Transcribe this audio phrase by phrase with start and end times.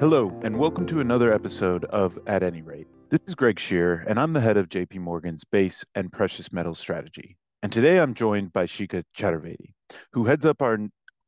[0.00, 2.88] Hello, and welcome to another episode of At Any Rate.
[3.10, 6.80] This is Greg Shearer, and I'm the head of JP Morgan's base and precious metals
[6.80, 7.36] strategy.
[7.62, 9.74] And today I'm joined by Shikha Chaturvedi,
[10.12, 10.78] who heads up our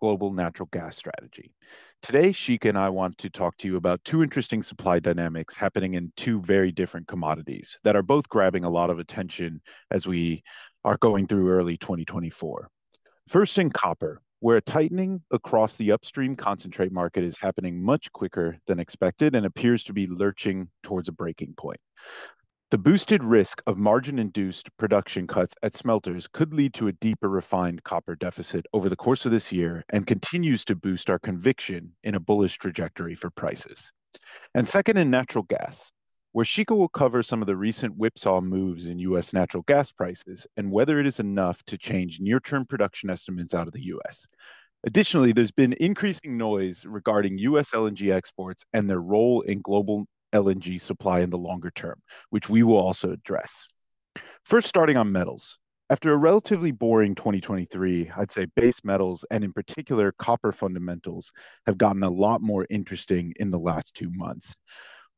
[0.01, 1.55] global natural gas strategy.
[2.03, 5.95] Today, Shikha and I want to talk to you about two interesting supply dynamics happening
[5.95, 9.61] in two very different commodities that are both grabbing a lot of attention
[9.93, 10.43] as we
[10.85, 12.69] are going through early 2024.
[13.29, 18.59] First, in copper, where a tightening across the upstream concentrate market is happening much quicker
[18.67, 21.81] than expected and appears to be lurching towards a breaking point.
[22.73, 27.85] The boosted risk of margin-induced production cuts at smelters could lead to a deeper refined
[27.85, 32.17] copper deficit over the course of this year and continues to boost our conviction in
[32.17, 33.93] a bullish trajectory for prices.
[34.53, 35.93] And second, in natural gas,
[36.37, 39.33] where Shikha will cover some of the recent whipsaw moves in U.S.
[39.33, 43.73] natural gas prices and whether it is enough to change near-term production estimates out of
[43.73, 44.27] the U.S.
[44.85, 47.71] Additionally, there's been increasing noise regarding U.S.
[47.71, 52.63] LNG exports and their role in global LNG supply in the longer term, which we
[52.63, 53.65] will also address.
[54.45, 55.57] First, starting on metals.
[55.89, 61.33] After a relatively boring 2023, I'd say base metals, and in particular, copper fundamentals,
[61.65, 64.57] have gotten a lot more interesting in the last two months.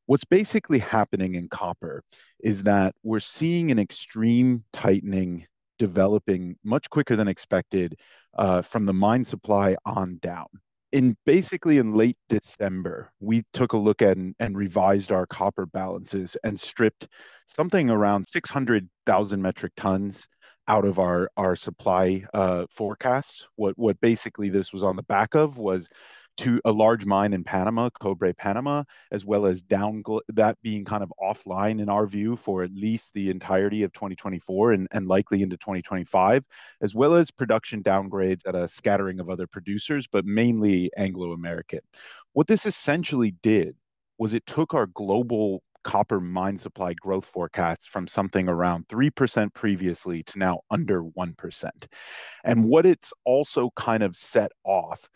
[0.09, 2.03] What's basically happening in copper
[2.41, 7.95] is that we're seeing an extreme tightening developing much quicker than expected
[8.35, 10.47] uh, from the mine supply on down.
[10.91, 16.39] In basically, in late December, we took a look at and revised our copper balances
[16.43, 17.07] and stripped
[17.45, 20.27] something around 600,000 metric tons
[20.67, 23.49] out of our our supply uh, forecast.
[23.57, 25.91] What basically this was on the back of was
[26.65, 31.13] a large mine in Panama, Cobre Panama, as well as down that being kind of
[31.21, 36.47] offline, in our view, for at least the entirety of 2024 and likely into 2025,
[36.81, 41.81] as well as production downgrades at a scattering of other producers, but mainly Anglo American.
[42.33, 43.77] What this essentially did
[44.19, 50.23] was it took our global copper mine supply growth forecast from something around 3% previously
[50.25, 51.87] to now under 1%.
[52.45, 55.09] And what it's also kind of set off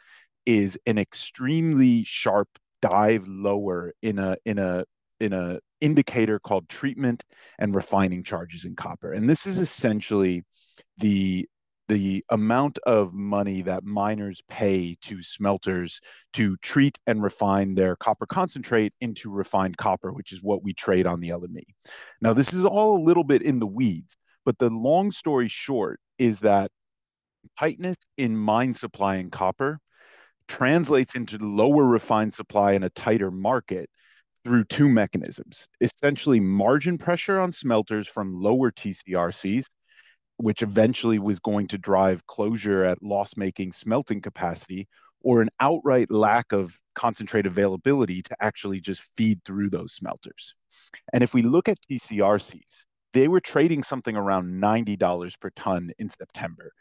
[0.47, 2.49] is an extremely sharp
[2.81, 4.85] dive lower in a in a
[5.21, 7.25] in a indicator called treatment
[7.59, 9.13] and refining charges in copper.
[9.13, 10.45] And this is essentially
[10.99, 11.49] the
[11.89, 16.01] the amount of money that miners pay to smelters
[16.33, 21.07] to treat and refine their copper concentrate into refined copper, which is what we trade
[21.07, 21.65] on the LME.
[22.21, 26.01] Now, this is all a little bit in the weeds, but the long story short
[26.19, 26.71] is that
[27.59, 29.81] tightness in mine supply in copper
[30.53, 33.89] translates into lower refined supply in a tighter market
[34.45, 35.67] through two mechanisms.
[35.81, 39.69] Essentially, margin pressure on smelters from lower TCRCs,
[40.37, 44.89] which eventually was going to drive closure at loss-making smelting capacity,
[45.23, 50.55] or an outright lack of concentrate availability to actually just feed through those smelters.
[51.15, 52.85] And if we look at TCRCs,
[53.15, 56.73] they were trading something around $90 per ton in September.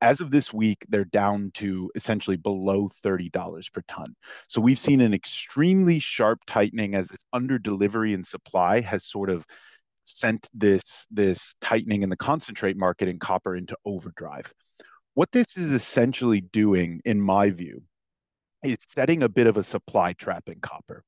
[0.00, 4.14] As of this week, they're down to essentially below $30 per ton.
[4.46, 9.28] So we've seen an extremely sharp tightening as this under delivery and supply has sort
[9.28, 9.44] of
[10.04, 14.54] sent this this tightening in the concentrate market in copper into overdrive.
[15.14, 17.82] What this is essentially doing, in my view,
[18.62, 21.04] is setting a bit of a supply trap in copper.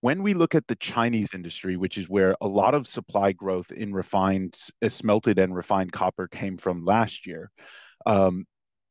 [0.00, 3.72] When we look at the Chinese industry, which is where a lot of supply growth
[3.72, 4.56] in refined,
[4.88, 7.50] smelted and refined copper came from last year,
[8.08, 8.46] Um,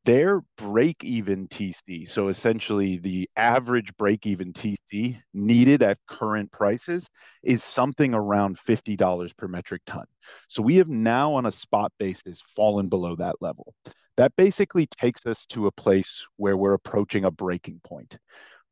[0.06, 7.10] their break-even TC, so essentially the average break-even TC needed at current prices,
[7.42, 10.06] is something around $50 per metric ton.
[10.48, 13.74] So we have now, on a spot basis, fallen below that level.
[14.16, 18.18] That basically takes us to a place where we're approaching a breaking point,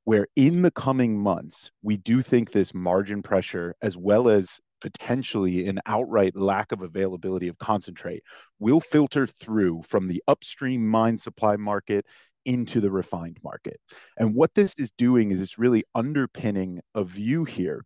[0.05, 5.66] where in the coming months, we do think this margin pressure, as well as potentially
[5.66, 8.22] an outright lack of availability of concentrate,
[8.59, 12.06] will filter through from the upstream mine supply market
[12.44, 13.81] into the refined market.
[14.16, 17.84] And what this is doing is it's really underpinning a view here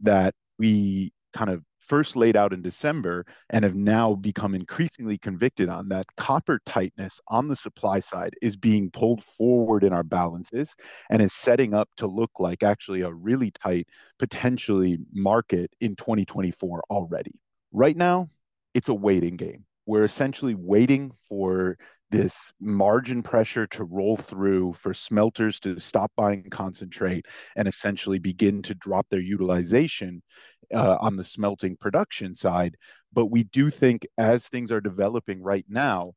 [0.00, 5.68] that we kind of first laid out in December and have now become increasingly convicted
[5.68, 10.74] on, that copper tightness on the supply side is being pulled forward in our balances
[11.10, 13.88] and is setting up to look like actually a really tight,
[14.18, 17.40] potentially market in 2024 already.
[17.72, 18.28] Right now,
[18.74, 19.64] it's a waiting game.
[19.84, 21.76] We're essentially waiting for
[22.12, 27.26] this margin pressure to roll through, for smelters to stop buying concentrate
[27.56, 30.22] and essentially begin to drop their utilization
[30.72, 32.76] Uh, on the smelting production side.
[33.12, 36.12] But we do think as things are developing right now,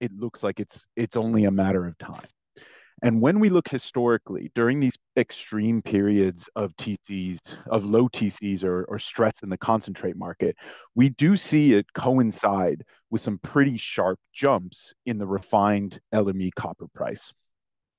[0.00, 2.28] it looks like it's it's only a matter of time.
[3.02, 8.84] And when we look historically during these extreme periods of TCs, of low TCs or,
[8.84, 10.56] or stress in the concentrate market,
[10.94, 16.88] we do see it coincide with some pretty sharp jumps in the refined LME copper
[16.88, 17.32] price.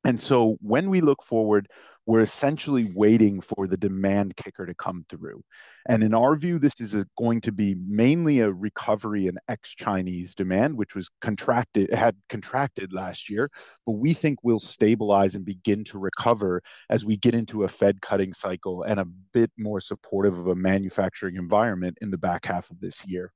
[0.04, 1.68] And so when we look forward,
[2.06, 5.44] we're essentially waiting for the demand kicker to come through.
[5.88, 10.34] And in our view, this is a, going to be mainly a recovery in ex-Chinese
[10.34, 13.50] demand, which was contracted, had contracted last year,
[13.86, 18.02] but we think will stabilize and begin to recover as we get into a Fed
[18.02, 22.70] cutting cycle and a bit more supportive of a manufacturing environment in the back half
[22.72, 23.32] of this year.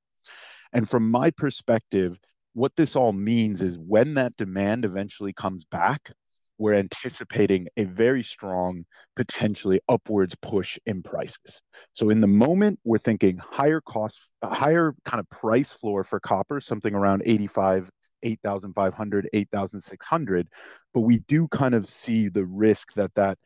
[0.72, 2.18] And from my perspective,
[2.52, 6.12] what this all means is when that demand eventually comes back,
[6.58, 11.60] we're anticipating a very strong, potentially upwards push in prices.
[11.92, 16.60] So in the moment, we're thinking higher cost, higher kind of price floor for copper,
[16.60, 17.90] something around 85,
[18.22, 20.48] 8,500, 8,600.
[20.94, 23.38] But we do kind of see the risk that that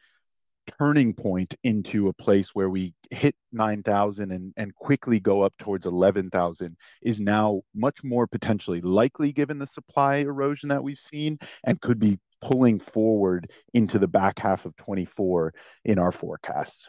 [0.78, 5.86] turning point into a place where we hit 9,000 and, and quickly go up towards
[5.86, 11.80] 11,000 is now much more potentially likely given the supply erosion that we've seen and
[11.80, 15.52] could be pulling forward into the back half of 24
[15.84, 16.88] in our forecasts.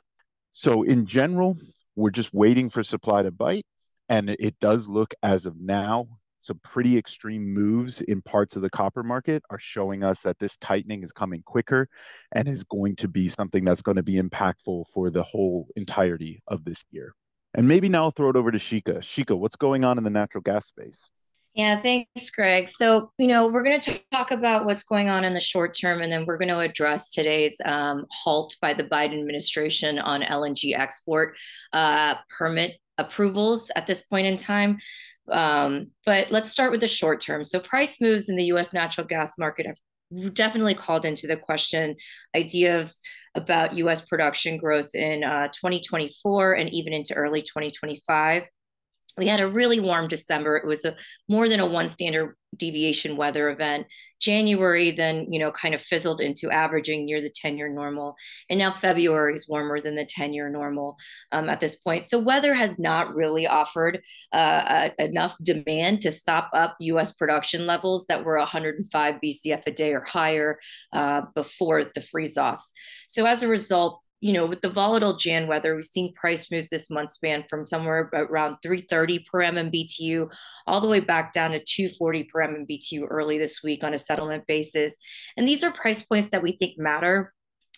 [0.51, 1.57] So in general,
[1.95, 3.65] we're just waiting for supply to bite.
[4.09, 6.07] And it does look as of now,
[6.41, 10.57] some pretty extreme moves in parts of the copper market are showing us that this
[10.57, 11.87] tightening is coming quicker
[12.31, 16.41] and is going to be something that's going to be impactful for the whole entirety
[16.47, 17.13] of this year.
[17.53, 18.99] And maybe now I'll throw it over to Shikha.
[18.99, 21.11] Shikha, what's going on in the natural gas space?
[21.53, 22.69] Yeah, thanks, Greg.
[22.69, 26.01] So, you know, we're going to talk about what's going on in the short term,
[26.01, 30.73] and then we're going to address today's um, halt by the Biden administration on LNG
[30.77, 31.35] export
[31.73, 34.77] uh, permit approvals at this point in time.
[35.29, 37.43] Um, but let's start with the short term.
[37.43, 41.95] So, price moves in the US natural gas market have definitely called into the question
[42.33, 43.01] ideas
[43.35, 48.43] about US production growth in uh, 2024 and even into early 2025
[49.17, 50.57] we had a really warm December.
[50.57, 50.95] It was a
[51.27, 53.87] more than a one standard deviation weather event.
[54.19, 58.15] January then, you know, kind of fizzled into averaging near the 10 year normal.
[58.49, 60.97] And now February is warmer than the 10 year normal
[61.31, 62.03] um, at this point.
[62.03, 64.01] So weather has not really offered
[64.33, 69.93] uh, enough demand to stop up US production levels that were 105 BCF a day
[69.93, 70.59] or higher
[70.93, 72.73] uh, before the freeze offs.
[73.07, 76.69] So as a result, you know, with the volatile Jan weather, we've seen price moves
[76.69, 80.31] this month span from somewhere around 330 per MMBTU
[80.67, 84.45] all the way back down to 240 per MMBTU early this week on a settlement
[84.45, 84.95] basis.
[85.35, 87.33] And these are price points that we think matter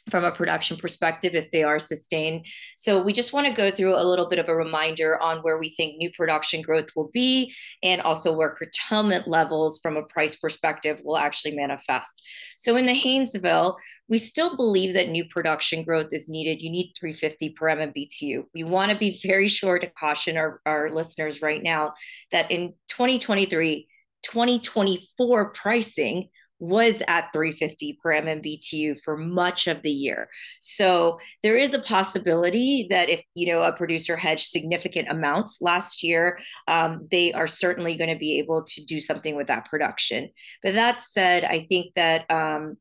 [0.10, 2.46] from a production perspective if they are sustained.
[2.76, 5.58] So we just want to go through a little bit of a reminder on where
[5.58, 10.36] we think new production growth will be and also where curtailment levels from a price
[10.36, 12.22] perspective will actually manifest.
[12.58, 13.76] So in the Haynesville,
[14.10, 16.62] we still believe that new production growth is needed.
[16.62, 18.44] You need 350 per MMBTU.
[18.54, 21.94] We want to be very sure to caution our, our listeners right now
[22.32, 23.88] that in 2023,
[24.24, 26.30] 2024 pricing
[26.60, 30.30] was at 350 per MMBTU for much of the year.
[30.62, 36.04] So there is a possibility that if you know a producer hedged significant amounts last
[36.04, 36.40] year,
[36.70, 40.30] um, they are certainly going to be able to do something with that production.
[40.64, 42.78] But that said, I think that um,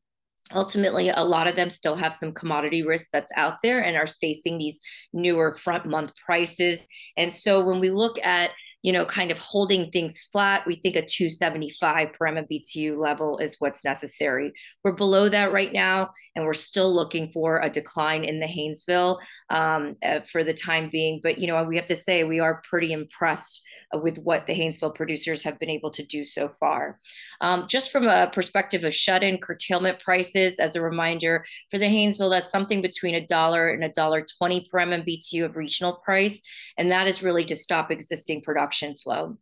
[0.55, 4.07] ultimately a lot of them still have some commodity risk that's out there and are
[4.07, 4.79] facing these
[5.11, 6.85] newer front month prices
[7.17, 8.51] and so when we look at
[8.83, 10.67] you know, kind of holding things flat.
[10.67, 14.51] We think a 275 per MMBTU level is what's necessary.
[14.83, 19.19] We're below that right now, and we're still looking for a decline in the Haynesville
[19.49, 21.21] um, uh, for the time being.
[21.23, 24.93] But, you know, we have to say we are pretty impressed with what the Haynesville
[24.93, 26.99] producers have been able to do so far.
[27.39, 31.85] Um, just from a perspective of shut in curtailment prices, as a reminder, for the
[31.85, 36.41] Haynesville, that's something between a dollar and a dollar 20 per MMBTU of regional price.
[36.77, 39.37] And that is really to stop existing production production flow.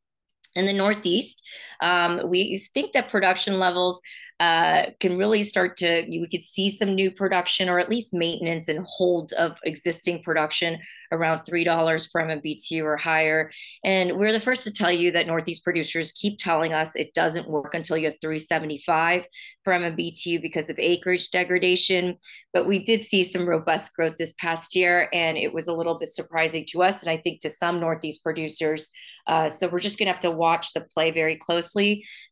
[0.56, 1.48] In the Northeast,
[1.82, 4.02] um, we think that production levels
[4.42, 8.68] uh, can really start to, we could see some new production or at least maintenance
[8.68, 10.80] and hold of existing production
[11.12, 13.52] around $3 per MMBTU or higher.
[13.84, 17.48] And we're the first to tell you that Northeast producers keep telling us it doesn't
[17.48, 19.28] work until you have 375
[19.64, 22.18] per MMBTU because of acreage degradation.
[22.52, 26.00] But we did see some robust growth this past year, and it was a little
[26.00, 28.92] bit surprising to us, and I think to some Northeast producers.
[29.28, 31.90] Uh, so we're just going to have to watch the play very closely.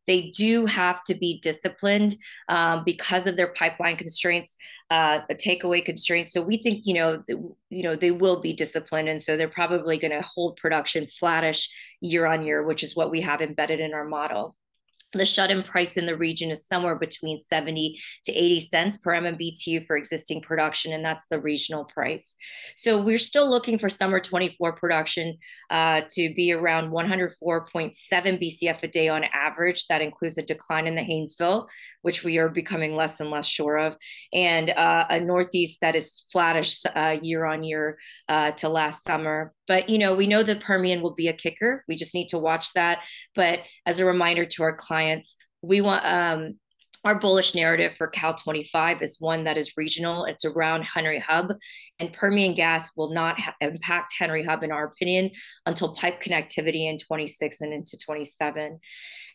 [0.10, 2.12] They do have to be disciplined
[2.56, 4.58] um, because of their pipeline constraints,
[4.98, 6.32] uh, takeaway constraints.
[6.34, 7.36] So we think, you know, the,
[7.78, 11.62] you know, they will be disciplined, and so they're probably going to hold production flattish
[12.12, 14.56] year on year, which is what we have embedded in our model.
[15.14, 19.86] The shut-in price in the region is somewhere between 70 to 80 cents per MMBTU
[19.86, 22.36] for existing production, and that's the regional price.
[22.76, 25.38] So we're still looking for summer 24 production
[25.72, 29.88] uh, to be around 104.7 BCF a day on average.
[29.88, 31.68] That includes a decline in the Haynesville,
[32.04, 33.98] which we are becoming less and less sure of,
[34.32, 37.98] and uh, a Northeast that is flattish uh, year on year
[38.28, 39.54] uh, to last summer.
[39.68, 41.84] But you know, we know the Permian will be a kicker.
[41.88, 43.06] We just need to watch that.
[43.36, 44.99] But as a reminder to our clients,
[45.62, 46.56] we want um,
[47.06, 50.26] our bullish narrative for Cal 25 is one that is regional.
[50.26, 51.54] It's around Henry Hub,
[52.00, 55.32] and Permian gas will not ha- impact Henry Hub, in our opinion,
[55.66, 58.80] until pipe connectivity in 26 and into 27.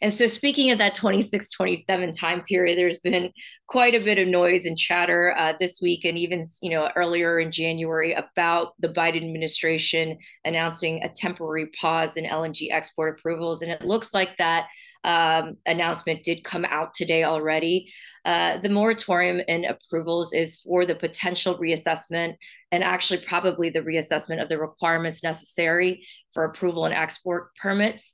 [0.02, 3.30] And so, speaking of that 26 27 time period, there's been
[3.66, 7.38] quite a bit of noise and chatter uh, this week, and even you know earlier
[7.38, 13.72] in January about the Biden administration announcing a temporary pause in LNG export approvals, and
[13.72, 14.66] it looks like that
[15.04, 17.92] um, announcement did come out today already already.
[18.24, 22.34] Uh, the moratorium in approvals is for the potential reassessment
[22.72, 28.12] and actually probably the reassessment of the requirements necessary for approval and export permits.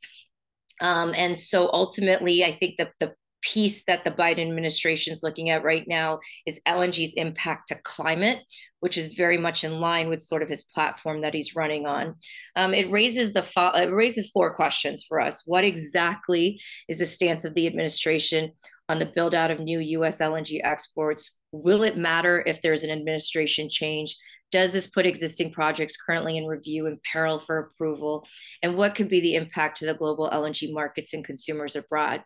[0.80, 5.50] Um, and so ultimately, I think that the piece that the Biden administration is looking
[5.50, 8.40] at right now is LNG's impact to climate,
[8.80, 12.14] which is very much in line with sort of his platform that he's running on.
[12.56, 15.42] Um, it raises the fo- it raises four questions for us.
[15.47, 18.52] What exactly is the stance of the administration
[18.88, 20.20] on the build out of new U.S.
[20.20, 21.38] LNG exports?
[21.52, 24.16] Will it matter if there's an administration change?
[24.50, 28.26] Does this put existing projects currently in review in peril for approval?
[28.62, 32.23] And what could be the impact to the global LNG markets and consumers abroad?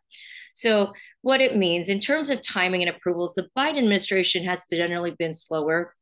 [0.54, 5.11] So, what it means in terms of timing and approvals, the Biden administration has generally
[5.19, 5.93] been slower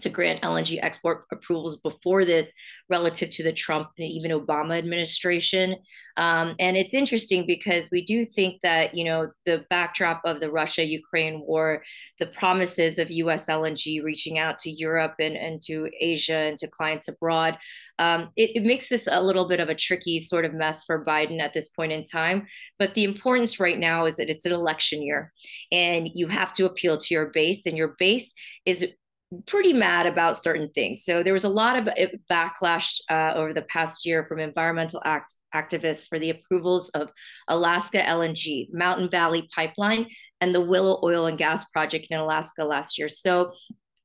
[0.00, 2.54] to grant LNG export approvals before this
[2.88, 5.76] relative to the Trump and even Obama administration.
[6.16, 10.50] Um, and it's interesting because we do think that, you know, the backdrop of the
[10.50, 11.82] Russia Ukraine war,
[12.18, 16.68] the promises of US LNG reaching out to Europe and, and to Asia and to
[16.68, 17.58] clients abroad,
[17.98, 21.04] um, it, it makes this a little bit of a tricky sort of mess for
[21.04, 22.46] Biden at this point in time.
[22.78, 25.32] But the importance right now is that it's an election year
[25.70, 28.32] and you have to appeal to your base, and your base
[28.64, 28.86] is
[29.46, 31.04] pretty mad about certain things.
[31.04, 35.02] So there was a lot of uh, backlash uh, over the past year from environmental
[35.04, 37.10] act activists for the approvals of
[37.48, 40.06] Alaska LNG, Mountain Valley Pipeline,
[40.40, 43.08] and the Willow Oil and Gas Project in Alaska last year.
[43.08, 43.52] So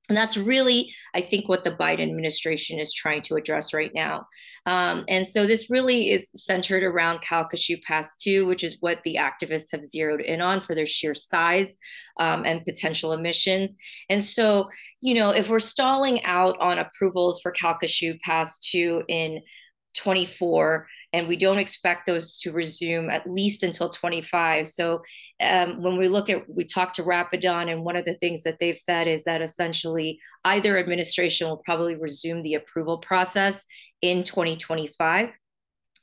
[0.09, 4.27] and that's really, I think, what the Biden administration is trying to address right now.
[4.65, 9.15] Um, and so this really is centered around Calcasieu Pass 2, which is what the
[9.15, 11.77] activists have zeroed in on for their sheer size
[12.19, 13.75] um, and potential emissions.
[14.09, 14.69] And so,
[15.01, 19.41] you know, if we're stalling out on approvals for Calcasieu Pass 2 in
[19.97, 25.01] 24 and we don't expect those to resume at least until 25 so
[25.41, 28.57] um, when we look at we talked to Rapidan and one of the things that
[28.59, 33.65] they've said is that essentially either administration will probably resume the approval process
[34.01, 35.37] in 2025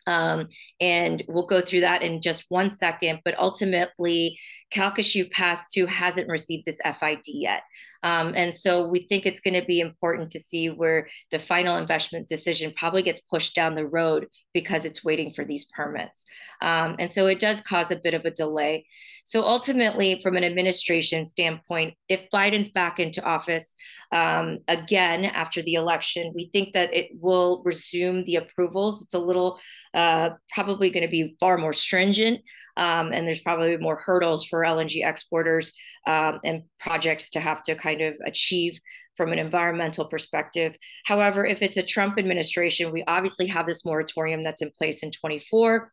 [0.07, 0.49] um,
[0.81, 3.21] and we'll go through that in just one second.
[3.25, 4.39] But ultimately,
[4.73, 7.63] Calcasieu Pass 2 hasn't received this FID yet.
[8.05, 11.79] Um, and so we think it's going to be important to see where the final
[11.79, 16.27] investment decision probably gets pushed down the road because it's waiting for these permits.
[16.61, 18.87] Um, and so it does cause a bit of a delay.
[19.25, 23.75] So ultimately, from an administration standpoint, if Biden's back into office
[24.13, 29.03] um, again after the election, we think that it will resume the approvals.
[29.03, 29.59] It's a little
[29.95, 32.41] uh, probably going to be far more stringent,
[32.77, 35.73] um, and there's probably more hurdles for LNG exporters
[36.07, 38.79] um, and projects to have to kind of achieve
[39.17, 40.77] from an environmental perspective.
[41.07, 45.11] However, if it's a Trump administration, we obviously have this moratorium that's in place in
[45.11, 45.91] 24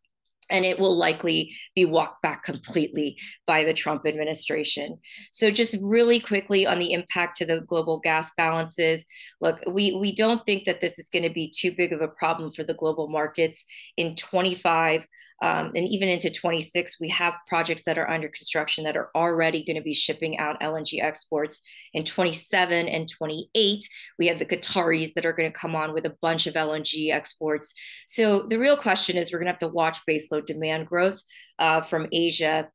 [0.52, 3.16] and it will likely be walked back completely
[3.46, 4.98] by the Trump administration.
[5.32, 9.06] So, just really quickly on the impact to the global gas balances.
[9.40, 12.08] Look, we we don't think that this is going to be too big of a
[12.08, 13.64] problem for the global markets
[13.96, 15.06] in 25
[15.42, 17.00] um, and even into 26.
[17.00, 20.60] We have projects that are under construction that are already going to be shipping out
[20.60, 21.60] LNG exports
[21.94, 23.88] in 27 and 28.
[24.18, 27.10] We have the Qataris that are going to come on with a bunch of LNG
[27.12, 27.74] exports.
[28.06, 31.20] So the real question is, we're going to have to watch baseload demand growth
[31.58, 32.68] uh, from Asia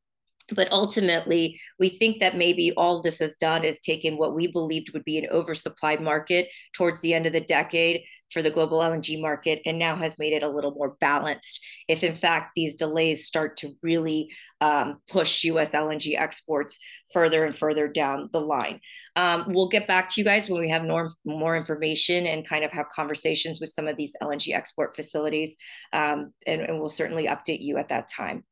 [0.55, 4.93] but ultimately we think that maybe all this has done is taken what we believed
[4.93, 9.19] would be an oversupplied market towards the end of the decade for the global LNG
[9.21, 13.25] market and now has made it a little more balanced if in fact these delays
[13.25, 16.79] start to really um, push US LNG exports
[17.13, 18.79] further and further down the line.
[19.15, 22.63] Um, we'll get back to you guys when we have more, more information and kind
[22.63, 25.57] of have conversations with some of these LNG export facilities
[25.93, 28.43] um, and, and we'll certainly update you at that time.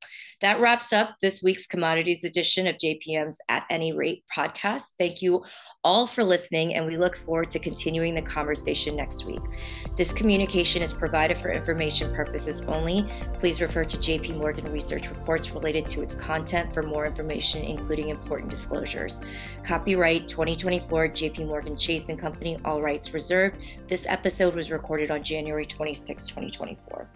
[0.41, 4.93] That wraps up this week's commodities edition of JPM's At Any Rate podcast.
[4.97, 5.43] Thank you
[5.83, 9.41] all for listening, and we look forward to continuing the conversation next week.
[9.95, 13.07] This communication is provided for information purposes only.
[13.39, 18.09] Please refer to JP Morgan research reports related to its content for more information, including
[18.09, 19.21] important disclosures.
[19.63, 23.57] Copyright 2024 JP Morgan Chase and Company, all rights reserved.
[23.87, 27.07] This episode was recorded on January 26, 2024.